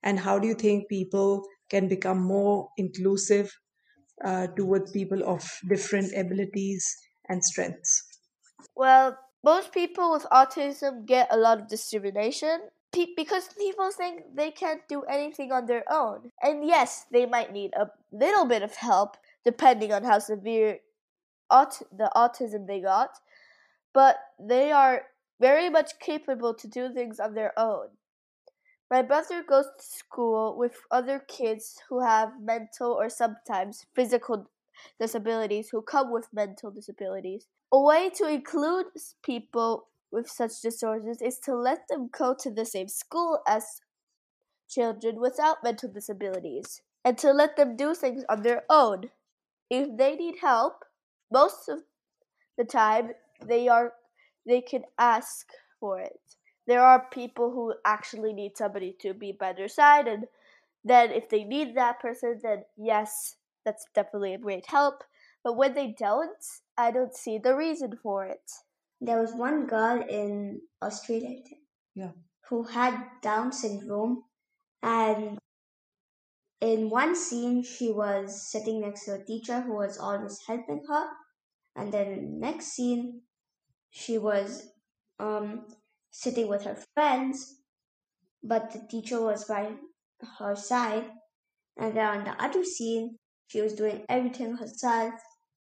And 0.03 0.17
how 0.17 0.39
do 0.39 0.47
you 0.47 0.55
think 0.55 0.87
people 0.87 1.43
can 1.69 1.89
become 1.89 2.21
more 2.21 2.69
inclusive 2.77 3.51
uh, 4.23 4.47
towards 4.55 4.91
people 4.91 5.21
of 5.23 5.43
different 5.67 6.13
abilities 6.15 6.95
and 7.29 7.43
strengths? 7.43 8.03
Well, 8.75 9.17
most 9.43 9.71
people 9.71 10.11
with 10.11 10.25
autism 10.31 11.05
get 11.05 11.29
a 11.31 11.37
lot 11.37 11.61
of 11.61 11.69
discrimination 11.69 12.59
pe- 12.91 13.15
because 13.15 13.49
people 13.57 13.91
think 13.91 14.23
they 14.35 14.51
can't 14.51 14.81
do 14.89 15.03
anything 15.03 15.51
on 15.51 15.65
their 15.65 15.83
own. 15.89 16.31
And 16.41 16.65
yes, 16.65 17.05
they 17.11 17.25
might 17.25 17.53
need 17.53 17.73
a 17.73 17.89
little 18.11 18.45
bit 18.45 18.63
of 18.63 18.75
help 18.75 19.17
depending 19.45 19.93
on 19.93 20.03
how 20.03 20.19
severe 20.19 20.79
aut- 21.49 21.87
the 21.91 22.11
autism 22.15 22.67
they 22.67 22.81
got, 22.81 23.11
but 23.93 24.17
they 24.39 24.71
are 24.71 25.03
very 25.39 25.69
much 25.69 25.99
capable 25.99 26.53
to 26.53 26.67
do 26.67 26.91
things 26.93 27.19
on 27.19 27.33
their 27.33 27.57
own. 27.57 27.87
My 28.91 29.03
brother 29.03 29.43
goes 29.43 29.65
to 29.65 29.85
school 29.85 30.57
with 30.57 30.75
other 30.89 31.19
kids 31.19 31.79
who 31.87 32.01
have 32.01 32.41
mental 32.41 32.91
or 32.91 33.07
sometimes 33.07 33.85
physical 33.93 34.49
disabilities 34.99 35.69
who 35.71 35.81
come 35.81 36.11
with 36.11 36.27
mental 36.33 36.71
disabilities. 36.71 37.47
A 37.71 37.79
way 37.79 38.09
to 38.15 38.27
include 38.27 38.87
people 39.23 39.87
with 40.11 40.29
such 40.29 40.61
disorders 40.61 41.21
is 41.21 41.39
to 41.39 41.55
let 41.55 41.87
them 41.87 42.09
go 42.11 42.35
to 42.39 42.49
the 42.49 42.65
same 42.65 42.87
school 42.87 43.39
as 43.47 43.81
children 44.69 45.19
without 45.19 45.63
mental 45.63 45.91
disabilities 45.91 46.81
and 47.03 47.17
to 47.17 47.31
let 47.31 47.57
them 47.57 47.75
do 47.75 47.93
things 47.93 48.23
on 48.29 48.43
their 48.43 48.63
own. 48.69 49.09
If 49.69 49.97
they 49.97 50.15
need 50.15 50.35
help, 50.41 50.83
most 51.31 51.69
of 51.69 51.79
the 52.57 52.65
time 52.65 53.11
they 53.45 53.67
are 53.67 53.93
they 54.45 54.61
can 54.61 54.83
ask 54.97 55.47
for 55.79 55.99
it. 55.99 56.19
There 56.65 56.81
are 56.81 57.07
people 57.11 57.51
who 57.51 57.73
actually 57.85 58.33
need 58.33 58.57
somebody 58.57 58.95
to 59.01 59.13
be 59.13 59.31
by 59.31 59.53
their 59.53 59.67
side 59.67 60.07
and 60.07 60.25
then 60.83 61.11
if 61.11 61.29
they 61.29 61.43
need 61.43 61.75
that 61.75 61.99
person 61.99 62.39
then 62.41 62.63
yes, 62.77 63.35
that's 63.69 63.85
definitely 63.93 64.33
a 64.33 64.39
great 64.39 64.65
help. 64.65 65.03
But 65.43 65.55
when 65.55 65.73
they 65.75 65.95
don't, 65.97 66.43
I 66.77 66.91
don't 66.91 67.15
see 67.15 67.37
the 67.37 67.55
reason 67.55 67.91
for 68.01 68.25
it. 68.25 68.51
There 68.99 69.21
was 69.21 69.33
one 69.33 69.67
girl 69.67 70.01
in 70.01 70.61
Australia, 70.81 71.37
Yeah. 71.93 72.13
who 72.49 72.63
had 72.63 72.95
Down 73.21 73.51
syndrome, 73.51 74.23
and 74.81 75.37
in 76.59 76.89
one 76.89 77.15
scene, 77.15 77.63
she 77.63 77.91
was 77.91 78.41
sitting 78.51 78.81
next 78.81 79.05
to 79.05 79.13
a 79.13 79.23
teacher 79.23 79.61
who 79.61 79.75
was 79.75 79.97
always 79.97 80.41
helping 80.47 80.83
her, 80.89 81.05
and 81.75 81.93
then 81.93 82.07
in 82.07 82.21
the 82.31 82.37
next 82.47 82.73
scene, 82.73 83.21
she 83.89 84.17
was 84.17 84.63
um, 85.19 85.67
sitting 86.09 86.47
with 86.49 86.63
her 86.63 86.77
friends, 86.95 87.61
but 88.43 88.71
the 88.71 88.81
teacher 88.89 89.21
was 89.21 89.45
by 89.45 89.75
her 90.39 90.55
side, 90.55 91.11
and 91.77 91.95
then 91.95 92.05
on 92.05 92.23
the 92.25 92.43
other 92.43 92.63
scene, 92.63 93.17
she 93.49 93.61
was 93.61 93.73
doing 93.73 94.05
everything 94.07 94.55
herself 94.55 95.15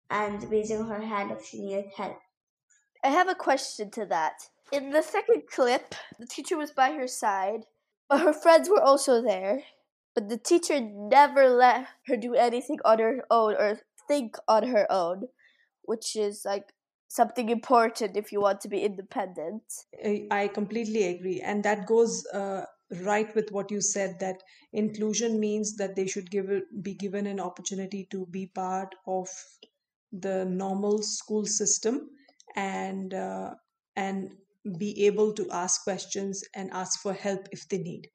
and 0.10 0.50
raising 0.52 0.86
her 0.86 1.02
hand 1.02 1.32
if 1.32 1.46
she 1.46 1.62
needed 1.62 1.86
help. 1.96 2.20
I 3.04 3.10
have 3.10 3.30
a 3.30 3.36
question 3.36 3.90
to 3.92 4.06
that. 4.08 4.50
In 4.72 4.92
the 4.92 5.02
second 5.02 5.44
clip, 5.50 5.96
the 6.20 6.28
teacher 6.28 6.58
was 6.58 6.72
by 6.72 6.92
her 6.92 7.08
side, 7.08 7.66
but 8.10 8.20
her 8.20 8.34
friends 8.34 8.70
were 8.70 8.82
also 8.82 9.22
there. 9.22 9.64
But 10.14 10.28
the 10.28 10.38
teacher 10.38 10.82
never 10.82 11.48
let 11.48 11.88
her 12.08 12.18
do 12.18 12.36
anything 12.36 12.80
on 12.84 13.00
her 13.00 13.24
own 13.32 13.54
or 13.54 13.80
think 14.08 14.36
on 14.48 14.68
her 14.68 14.92
own, 14.92 15.30
which 15.84 16.16
is 16.16 16.44
like 16.44 16.74
something 17.08 17.48
important 17.48 18.18
if 18.18 18.34
you 18.34 18.42
want 18.42 18.60
to 18.62 18.68
be 18.68 18.84
independent. 18.84 19.64
I 20.04 20.28
I 20.30 20.48
completely 20.50 21.04
agree. 21.06 21.40
And 21.40 21.64
that 21.64 21.86
goes 21.86 22.26
uh, 22.34 22.66
right 23.02 23.34
with 23.36 23.52
what 23.52 23.72
you 23.72 23.82
said 23.82 24.18
that 24.20 24.42
inclusion 24.74 25.40
means 25.40 25.76
that 25.76 25.96
they 25.96 26.08
should 26.08 26.30
give 26.32 26.50
be 26.82 26.94
given 26.94 27.28
an 27.28 27.40
opportunity 27.40 28.08
to 28.12 28.26
be 28.28 28.46
part 28.48 28.96
of 29.06 29.28
the 30.12 30.46
normal 30.46 31.02
school 31.02 31.46
system 31.46 32.10
and 32.56 33.14
uh, 33.14 33.54
and 33.96 34.32
be 34.78 35.06
able 35.06 35.34
to 35.34 35.50
ask 35.52 35.84
questions 35.84 36.44
and 36.56 36.72
ask 36.72 37.02
for 37.02 37.14
help 37.14 37.48
if 37.52 37.68
they 37.70 37.78
need 37.78 38.08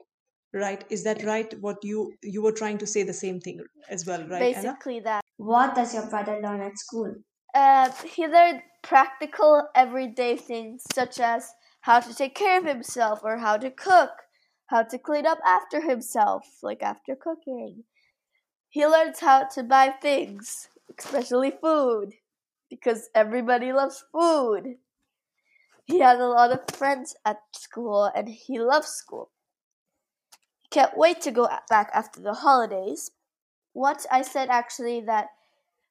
right 0.52 0.84
is 0.90 1.04
that 1.04 1.22
right 1.24 1.54
what 1.60 1.78
you 1.82 2.12
you 2.22 2.42
were 2.42 2.52
trying 2.52 2.78
to 2.78 2.86
say 2.86 3.02
the 3.02 3.12
same 3.12 3.40
thing 3.40 3.60
as 3.88 4.06
well 4.06 4.26
right 4.28 4.56
anna 4.56 4.72
Basically, 4.72 5.00
that. 5.00 5.22
What 5.36 5.74
does 5.74 5.94
your 5.94 6.06
brother 6.06 6.40
learn 6.42 6.60
at 6.60 6.78
school? 6.78 7.14
Uh, 7.54 7.90
he 8.04 8.26
learned 8.26 8.62
practical 8.82 9.68
everyday 9.74 10.36
things 10.36 10.82
such 10.94 11.20
as 11.20 11.52
how 11.82 12.00
to 12.00 12.14
take 12.14 12.34
care 12.34 12.58
of 12.58 12.64
himself 12.64 13.20
or 13.24 13.38
how 13.38 13.56
to 13.56 13.70
cook, 13.70 14.10
how 14.72 14.82
to 14.82 14.98
clean 14.98 15.26
up 15.26 15.38
after 15.44 15.82
himself, 15.82 16.46
like 16.62 16.82
after 16.82 17.14
cooking. 17.14 17.84
He 18.70 18.86
learns 18.86 19.20
how 19.20 19.44
to 19.54 19.62
buy 19.62 19.90
things, 20.00 20.68
especially 20.98 21.50
food, 21.50 22.14
because 22.70 23.10
everybody 23.14 23.70
loves 23.70 24.02
food. 24.10 24.76
He 25.84 26.00
has 26.00 26.18
a 26.18 26.24
lot 26.24 26.52
of 26.52 26.74
friends 26.74 27.14
at 27.22 27.40
school 27.54 28.10
and 28.16 28.30
he 28.30 28.58
loves 28.58 28.88
school. 28.88 29.30
He 30.62 30.68
can't 30.70 30.96
wait 30.96 31.20
to 31.20 31.30
go 31.30 31.50
back 31.68 31.90
after 31.92 32.22
the 32.22 32.32
holidays. 32.32 33.10
What 33.74 34.06
I 34.10 34.22
said 34.22 34.48
actually 34.48 35.02
that 35.02 35.26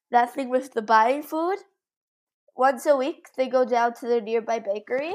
that 0.10 0.34
thing 0.34 0.50
with 0.50 0.74
the 0.74 0.82
buying 0.82 1.22
food, 1.22 1.58
once 2.56 2.88
a 2.88 2.98
week 2.98 3.28
they 3.38 3.48
go 3.48 3.64
down 3.64 3.94
to 4.00 4.08
the 4.08 4.22
nearby 4.22 4.58
bakery. 4.58 5.14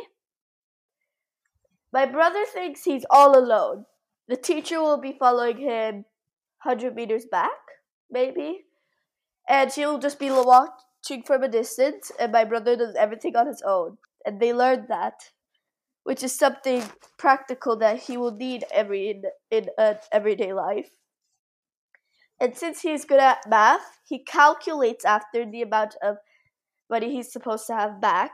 My 1.93 2.07
brother 2.07 2.45
thinks 2.45 2.85
he's 2.85 3.07
all 3.11 3.39
alone. 3.39 3.87
The 4.29 4.37
teacher 4.37 4.81
will 4.81 5.01
be 5.01 5.17
following 5.19 5.59
him 5.59 6.05
100 6.63 6.95
meters 6.95 7.27
back, 7.31 7.59
maybe. 8.11 8.65
And 9.49 9.73
she'll 9.73 9.99
just 9.99 10.19
be 10.19 10.31
watching 10.31 11.23
from 11.25 11.43
a 11.45 11.49
distance, 11.49 12.11
and 12.19 12.33
my 12.33 12.45
brother 12.45 12.77
does 12.77 12.95
everything 12.97 13.37
on 13.37 13.47
his 13.47 13.63
own. 13.65 13.99
And 14.25 14.41
they 14.41 14.53
learned 14.53 14.87
that, 14.89 15.31
which 16.03 16.25
is 16.25 16.37
something 16.37 16.83
practical 17.19 17.77
that 17.77 18.01
he 18.01 18.17
will 18.17 18.35
need 18.35 18.65
every 18.73 19.11
in, 19.11 19.23
in 19.51 19.69
everyday 20.11 20.53
life. 20.53 20.91
And 22.41 22.57
since 22.57 22.83
he's 22.83 23.05
good 23.05 23.21
at 23.21 23.49
math, 23.49 24.01
he 24.05 24.19
calculates 24.19 25.05
after 25.05 25.49
the 25.49 25.63
amount 25.63 25.95
of 26.03 26.17
money 26.91 27.13
he's 27.13 27.33
supposed 27.33 27.67
to 27.69 27.75
have 27.75 28.01
back. 28.01 28.33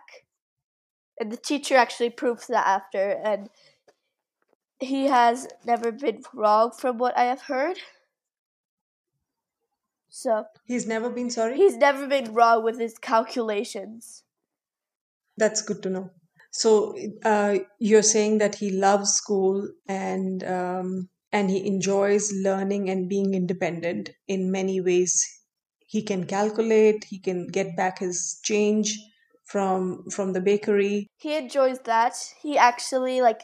And 1.22 1.30
the 1.30 1.36
teacher 1.36 1.76
actually 1.76 2.10
proves 2.10 2.48
that 2.48 2.66
after, 2.66 3.12
and 3.12 3.48
he 4.80 5.04
has 5.04 5.46
never 5.64 5.92
been 5.92 6.24
wrong 6.34 6.72
from 6.72 6.98
what 6.98 7.16
I 7.16 7.26
have 7.26 7.42
heard. 7.42 7.78
So 10.08 10.46
He's 10.66 10.84
never 10.84 11.08
been 11.10 11.30
sorry? 11.30 11.56
he's 11.56 11.76
never 11.76 12.08
been 12.08 12.34
wrong 12.34 12.64
with 12.64 12.76
his 12.80 12.98
calculations. 12.98 14.24
That's 15.36 15.62
good 15.62 15.80
to 15.84 15.90
know. 15.90 16.10
So, 16.50 16.96
uh, 17.24 17.58
you're 17.78 18.02
saying 18.02 18.38
that 18.38 18.56
he 18.56 18.72
loves 18.72 19.10
school 19.12 19.68
and 19.86 20.42
um, 20.42 21.08
and 21.30 21.50
he 21.50 21.64
enjoys 21.68 22.32
learning 22.32 22.90
and 22.90 23.08
being 23.08 23.34
independent 23.34 24.10
in 24.26 24.50
many 24.50 24.80
ways. 24.80 25.24
He 25.86 26.02
can 26.02 26.26
calculate, 26.26 27.04
he 27.04 27.20
can 27.20 27.46
get 27.46 27.76
back 27.76 28.00
his 28.00 28.40
change 28.42 28.98
from 29.52 30.08
from 30.08 30.32
the 30.32 30.40
bakery. 30.40 31.06
He 31.18 31.36
enjoys 31.36 31.78
that. 31.80 32.14
He 32.40 32.56
actually 32.56 33.20
like 33.20 33.42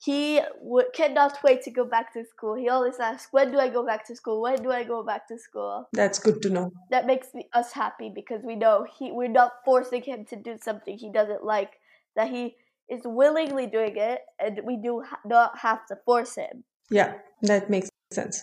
he 0.00 0.40
w- 0.62 0.90
cannot 0.92 1.38
wait 1.44 1.62
to 1.62 1.70
go 1.70 1.84
back 1.84 2.12
to 2.14 2.24
school. 2.24 2.54
He 2.54 2.68
always 2.68 2.98
asks, 2.98 3.32
"When 3.32 3.52
do 3.52 3.58
I 3.58 3.68
go 3.68 3.86
back 3.86 4.04
to 4.08 4.16
school? 4.16 4.42
When 4.42 4.62
do 4.62 4.70
I 4.72 4.82
go 4.82 5.04
back 5.04 5.28
to 5.28 5.38
school?" 5.38 5.88
That's 5.92 6.18
good 6.18 6.42
to 6.42 6.50
know. 6.50 6.72
That 6.90 7.06
makes 7.06 7.32
me, 7.34 7.48
us 7.52 7.72
happy 7.72 8.10
because 8.12 8.42
we 8.42 8.56
know 8.56 8.84
he 8.98 9.12
we're 9.12 9.36
not 9.42 9.52
forcing 9.64 10.02
him 10.02 10.24
to 10.30 10.36
do 10.36 10.58
something 10.68 10.98
he 10.98 11.12
doesn't 11.12 11.44
like. 11.44 11.72
That 12.16 12.28
he 12.36 12.56
is 12.88 13.02
willingly 13.04 13.66
doing 13.66 13.96
it, 13.96 14.20
and 14.40 14.60
we 14.64 14.76
do 14.76 15.02
ha- 15.02 15.22
not 15.24 15.58
have 15.58 15.86
to 15.86 15.96
force 16.04 16.34
him. 16.34 16.64
Yeah, 16.90 17.10
that 17.42 17.70
makes 17.70 17.88
sense. 18.10 18.42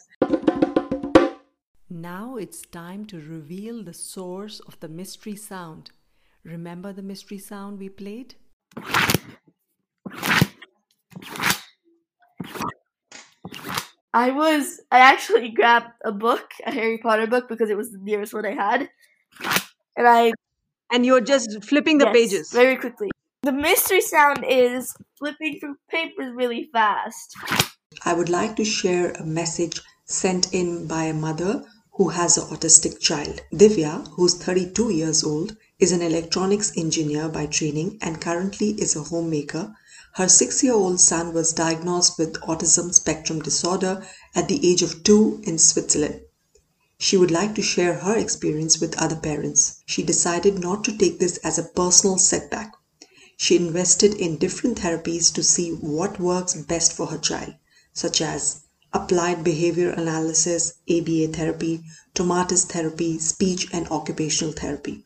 Now 1.90 2.38
it's 2.38 2.62
time 2.62 3.06
to 3.12 3.18
reveal 3.18 3.84
the 3.84 3.94
source 3.94 4.62
of 4.62 4.80
the 4.80 4.88
mystery 4.88 5.36
sound. 5.36 5.92
Remember 6.46 6.94
the 6.94 7.02
mystery 7.02 7.40
sound 7.40 7.80
we 7.80 7.90
played? 7.90 8.36
I 14.14 14.32
was 14.32 14.80
I 14.92 15.00
actually 15.00 15.50
grabbed 15.50 15.92
a 16.06 16.12
book, 16.12 16.52
a 16.66 16.72
Harry 16.72 16.98
Potter 17.00 17.28
book, 17.28 17.50
because 17.50 17.70
it 17.70 17.78
was 17.78 17.92
the 17.92 17.98
nearest 18.00 18.34
one 18.34 18.46
I 18.46 18.54
had, 18.54 18.90
and 19.98 20.08
I 20.08 20.32
And 20.92 21.06
you're 21.06 21.22
just 21.22 21.64
flipping 21.66 21.98
the 21.98 22.06
yes, 22.06 22.14
pages. 22.14 22.52
very 22.52 22.78
quickly. 22.78 23.10
The 23.44 23.52
mystery 23.52 24.02
sound 24.02 24.46
is 24.48 24.96
flipping 25.20 25.60
through 25.60 25.76
papers 25.90 26.32
really 26.36 26.70
fast. 26.72 27.36
I 28.06 28.14
would 28.14 28.30
like 28.30 28.56
to 28.58 28.66
share 28.66 29.12
a 29.14 29.26
message 29.26 29.82
sent 30.06 30.54
in 30.54 30.88
by 30.88 31.06
a 31.06 31.14
mother 31.14 31.64
who 31.94 32.10
has 32.10 32.38
an 32.38 32.46
autistic 32.56 33.00
child. 33.02 33.42
Divya, 33.54 34.08
who's 34.16 34.36
32 34.36 34.92
years 34.92 35.24
old, 35.24 35.58
is 35.78 35.92
an 35.92 36.02
electronics 36.02 36.72
engineer 36.78 37.28
by 37.28 37.46
training 37.46 37.98
and 38.02 38.22
currently 38.22 38.70
is 38.82 38.96
a 38.96 39.04
homemaker. 39.04 39.76
Her 40.14 40.30
six 40.30 40.64
year 40.64 40.74
old 40.74 41.02
son 41.02 41.34
was 41.34 41.52
diagnosed 41.52 42.18
with 42.18 42.40
autism 42.42 42.94
spectrum 42.94 43.42
disorder 43.42 44.02
at 44.34 44.48
the 44.48 44.66
age 44.66 44.82
of 44.82 45.04
two 45.04 45.42
in 45.44 45.58
Switzerland. 45.58 46.22
She 46.98 47.18
would 47.18 47.30
like 47.30 47.56
to 47.56 47.62
share 47.62 47.96
her 47.96 48.16
experience 48.16 48.80
with 48.80 48.98
other 48.98 49.18
parents. 49.18 49.82
She 49.86 50.02
decided 50.02 50.60
not 50.60 50.86
to 50.86 50.98
take 50.98 51.20
this 51.20 51.36
as 51.44 51.58
a 51.58 51.64
personal 51.64 52.18
setback. 52.18 52.72
She 53.36 53.58
invested 53.58 54.14
in 54.14 54.38
different 54.38 54.80
therapies 54.80 55.34
to 55.34 55.44
see 55.44 55.72
what 55.72 56.22
works 56.22 56.54
best 56.54 56.94
for 56.94 57.08
her 57.08 57.18
child, 57.18 57.54
such 57.92 58.22
as 58.22 58.62
applied 58.94 59.44
behavior 59.44 59.90
analysis, 59.90 60.76
ABA 60.90 61.34
therapy, 61.34 61.84
Tomatis 62.14 62.64
therapy, 62.64 63.20
speech 63.20 63.68
and 63.74 63.90
occupational 63.90 64.54
therapy. 64.54 65.05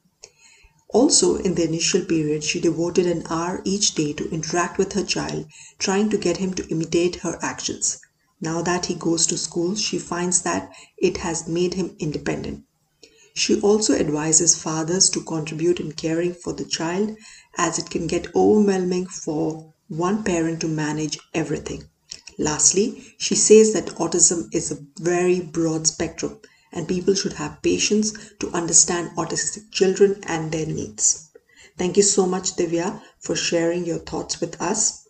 Also, 0.92 1.36
in 1.36 1.54
the 1.54 1.64
initial 1.64 2.04
period, 2.04 2.44
she 2.44 2.60
devoted 2.60 3.06
an 3.06 3.24
hour 3.30 3.62
each 3.64 3.94
day 3.94 4.12
to 4.12 4.28
interact 4.32 4.80
with 4.80 4.94
her 4.94 5.04
child, 5.04 5.46
trying 5.78 6.10
to 6.10 6.18
get 6.18 6.38
him 6.38 6.52
to 6.52 6.68
imitate 6.70 7.18
her 7.18 7.38
actions. 7.44 8.00
Now 8.42 8.64
that 8.64 8.88
he 8.88 8.96
goes 8.96 9.28
to 9.28 9.38
school, 9.38 9.76
she 9.76 10.00
finds 10.00 10.42
that 10.42 10.72
it 10.98 11.18
has 11.18 11.48
made 11.48 11.76
him 11.76 11.96
independent. 12.00 12.64
She 13.36 13.62
also 13.62 13.94
advises 13.94 14.56
fathers 14.56 15.12
to 15.12 15.22
contribute 15.22 15.80
in 15.80 15.92
caring 15.92 16.34
for 16.34 16.54
the 16.54 16.66
child 16.66 17.16
as 17.56 17.78
it 17.78 17.92
can 17.92 18.08
get 18.08 18.36
overwhelming 18.36 19.06
for 19.06 19.74
one 19.90 20.24
parent 20.24 20.60
to 20.62 20.68
manage 20.68 21.20
everything. 21.36 21.84
Lastly, 22.40 23.14
she 23.20 23.36
says 23.36 23.74
that 23.74 23.96
autism 23.98 24.48
is 24.54 24.72
a 24.72 24.80
very 24.98 25.40
broad 25.40 25.86
spectrum 25.86 26.40
and 26.72 26.88
people 26.88 27.14
should 27.16 27.34
have 27.34 27.62
patience 27.62 28.14
to 28.40 28.50
understand 28.52 29.10
autistic 29.18 29.72
children 29.72 30.22
and 30.28 30.52
their 30.52 30.66
needs. 30.66 31.30
Thank 31.78 31.98
you 31.98 32.04
so 32.04 32.26
much, 32.26 32.56
Divya, 32.56 33.02
for 33.20 33.36
sharing 33.36 33.86
your 33.86 34.00
thoughts 34.00 34.42
with 34.42 34.62
us. 34.62 35.08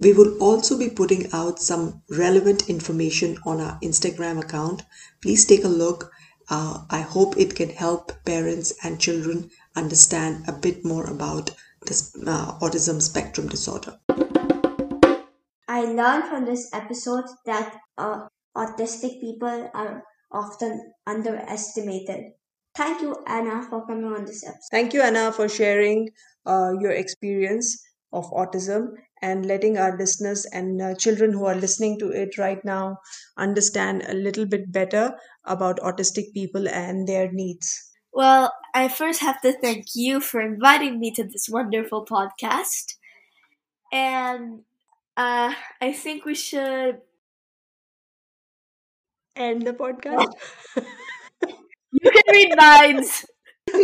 We 0.00 0.12
will 0.12 0.38
also 0.38 0.78
be 0.78 0.90
putting 0.90 1.32
out 1.32 1.60
some 1.60 2.02
relevant 2.08 2.68
information 2.68 3.38
on 3.44 3.60
our 3.60 3.78
Instagram 3.80 4.40
account. 4.40 4.84
Please 5.22 5.44
take 5.44 5.64
a 5.64 5.68
look. 5.68 6.12
Uh, 6.50 6.84
I 6.88 7.00
hope 7.00 7.36
it 7.36 7.56
can 7.56 7.70
help 7.70 8.12
parents 8.24 8.72
and 8.84 9.00
children 9.00 9.50
understand 9.74 10.44
a 10.46 10.52
bit 10.52 10.84
more 10.84 11.06
about 11.06 11.50
this 11.86 12.14
uh, 12.26 12.58
autism 12.60 13.02
spectrum 13.02 13.48
disorder. 13.48 13.98
I 15.66 15.82
learned 15.82 16.24
from 16.24 16.44
this 16.44 16.70
episode 16.72 17.24
that 17.46 17.76
uh, 17.96 18.28
autistic 18.56 19.20
people 19.20 19.70
are 19.74 20.04
often 20.30 20.92
underestimated. 21.06 22.32
Thank 22.76 23.02
you, 23.02 23.16
Anna, 23.26 23.62
for 23.68 23.86
coming 23.86 24.04
on 24.04 24.24
this 24.24 24.46
episode. 24.46 24.68
Thank 24.70 24.92
you, 24.94 25.02
Anna, 25.02 25.32
for 25.32 25.48
sharing 25.48 26.10
uh, 26.46 26.72
your 26.80 26.92
experience 26.92 27.82
of 28.12 28.30
autism 28.30 28.88
and 29.20 29.46
letting 29.46 29.76
our 29.76 29.96
listeners 29.98 30.46
and 30.52 30.80
uh, 30.80 30.94
children 30.94 31.32
who 31.32 31.44
are 31.46 31.54
listening 31.54 31.98
to 31.98 32.10
it 32.10 32.38
right 32.38 32.64
now 32.64 32.98
understand 33.36 34.04
a 34.06 34.14
little 34.14 34.46
bit 34.46 34.70
better 34.70 35.14
about 35.44 35.78
autistic 35.80 36.32
people 36.32 36.68
and 36.68 37.08
their 37.08 37.30
needs. 37.32 37.90
Well, 38.12 38.52
I 38.74 38.88
first 38.88 39.20
have 39.20 39.40
to 39.42 39.52
thank 39.52 39.86
you 39.94 40.20
for 40.20 40.40
inviting 40.40 40.98
me 41.00 41.10
to 41.12 41.24
this 41.24 41.48
wonderful 41.48 42.06
podcast. 42.06 42.94
And 43.92 44.62
uh, 45.16 45.54
I 45.80 45.92
think 45.92 46.24
we 46.24 46.34
should. 46.34 47.00
End 49.38 49.62
the 49.62 49.72
podcast. 49.72 50.32
You 51.90 52.10
can 52.10 52.22
read 52.32 52.54
minds. 52.56 53.24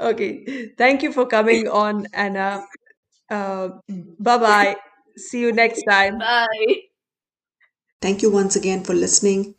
okay. 0.00 0.70
Thank 0.76 1.02
you 1.02 1.12
for 1.12 1.26
coming 1.26 1.68
on, 1.68 2.06
Anna. 2.12 2.64
Uh, 3.30 3.70
bye 4.18 4.38
bye. 4.38 4.76
See 5.16 5.40
you 5.40 5.52
next 5.52 5.82
time. 5.82 6.18
Bye. 6.18 6.46
Thank 8.00 8.22
you 8.22 8.30
once 8.30 8.56
again 8.56 8.84
for 8.84 8.94
listening. 8.94 9.54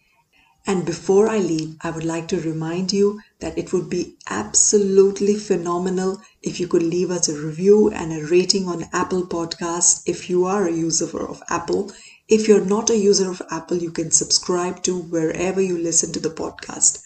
And 0.68 0.86
before 0.86 1.28
I 1.30 1.40
leave, 1.40 1.78
I 1.82 1.92
would 1.92 2.04
like 2.06 2.28
to 2.30 2.40
remind 2.40 2.94
you 2.94 3.22
that 3.40 3.58
it 3.58 3.74
would 3.74 3.90
be 3.90 4.18
absolutely 4.30 5.36
phenomenal 5.36 6.22
if 6.42 6.60
you 6.60 6.68
could 6.68 6.84
leave 6.84 7.12
us 7.12 7.28
a 7.30 7.34
review 7.40 7.90
and 7.90 8.14
a 8.14 8.26
rating 8.26 8.68
on 8.68 8.86
Apple 8.94 9.26
Podcasts 9.26 10.04
if 10.06 10.30
you 10.30 10.46
are 10.46 10.68
a 10.68 10.72
user 10.72 11.28
of 11.28 11.42
Apple. 11.50 11.92
If 12.30 12.48
you're 12.48 12.64
not 12.64 12.92
a 12.92 12.96
user 12.96 13.32
of 13.32 13.42
Apple, 13.50 13.78
you 13.78 13.90
can 13.90 14.12
subscribe 14.12 14.84
to 14.84 15.00
wherever 15.00 15.60
you 15.60 15.80
listen 15.80 16.12
to 16.14 16.20
the 16.20 16.30
podcast. 16.30 17.04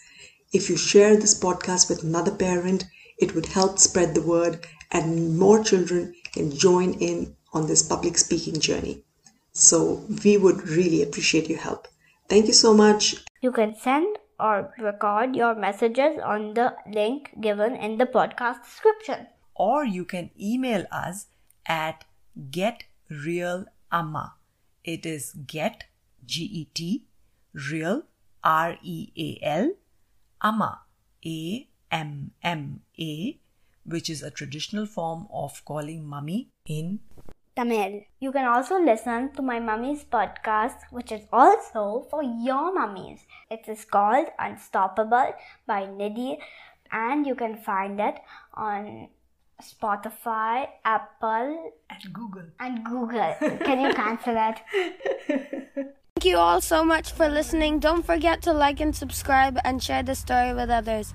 If 0.52 0.68
you 0.68 0.76
share 0.76 1.16
this 1.16 1.32
podcast 1.40 1.88
with 1.88 2.02
another 2.02 2.30
parent, 2.30 2.84
it 3.16 3.34
would 3.34 3.46
help 3.46 3.78
spread 3.78 4.14
the 4.14 4.20
word 4.20 4.66
and 4.92 5.38
more 5.38 5.64
children 5.64 6.14
can 6.32 6.54
join 6.54 6.92
in 7.00 7.36
on 7.54 7.66
this 7.66 7.82
public 7.82 8.18
speaking 8.18 8.60
journey. 8.60 9.02
So 9.52 10.04
we 10.22 10.36
would 10.36 10.68
really 10.68 11.02
appreciate 11.02 11.48
your 11.48 11.60
help. 11.60 11.88
Thank 12.28 12.46
you 12.46 12.52
so 12.52 12.74
much. 12.74 13.16
You 13.40 13.50
can 13.50 13.74
send 13.74 14.18
or 14.38 14.74
record 14.78 15.34
your 15.34 15.54
messages 15.54 16.20
on 16.22 16.52
the 16.52 16.76
link 16.92 17.30
given 17.40 17.76
in 17.76 17.96
the 17.96 18.04
podcast 18.04 18.62
description. 18.62 19.28
Or 19.54 19.86
you 19.86 20.04
can 20.04 20.32
email 20.38 20.84
us 20.92 21.28
at 21.64 22.04
getrealamma. 22.50 24.32
It 24.84 25.06
is 25.06 25.32
get, 25.46 25.84
G 26.26 26.44
E 26.44 26.64
T, 26.74 27.06
real, 27.54 28.02
R 28.42 28.76
E 28.82 29.08
A 29.16 29.38
L, 29.42 29.72
amma, 30.42 30.82
A 31.24 31.68
M 31.90 32.32
M 32.42 32.80
A, 33.00 33.38
which 33.86 34.10
is 34.10 34.22
a 34.22 34.30
traditional 34.30 34.84
form 34.84 35.26
of 35.32 35.64
calling 35.64 36.04
mummy 36.06 36.50
in 36.66 37.00
Tamil. 37.56 38.02
You 38.20 38.32
can 38.32 38.44
also 38.44 38.78
listen 38.78 39.32
to 39.32 39.42
my 39.42 39.58
mummy's 39.58 40.04
podcast, 40.04 40.76
which 40.90 41.12
is 41.12 41.22
also 41.32 42.06
for 42.10 42.22
your 42.22 42.74
mummies. 42.74 43.20
It 43.50 43.68
is 43.68 43.84
called 43.84 44.26
Unstoppable 44.38 45.32
by 45.66 45.86
Nidhi, 45.86 46.38
and 46.92 47.26
you 47.26 47.34
can 47.34 47.56
find 47.56 48.00
it 48.00 48.16
on 48.52 49.08
Spotify, 49.62 50.68
Apple, 50.84 51.72
And 51.90 52.12
Google. 52.12 52.42
and 52.60 52.84
Google. 52.84 53.34
Can 53.64 53.80
you 53.80 53.94
cancel 53.94 54.34
it? 54.36 54.60
Thank 56.16 56.24
you 56.32 56.36
all 56.38 56.60
so 56.60 56.84
much 56.84 57.12
for 57.12 57.28
listening. 57.28 57.78
Don't 57.80 58.04
forget 58.04 58.40
to 58.42 58.52
like 58.52 58.80
and 58.80 58.94
subscribe 58.96 59.58
and 59.64 59.82
share 59.82 60.02
the 60.02 60.14
story 60.14 60.54
with 60.54 60.70
others. 60.70 61.12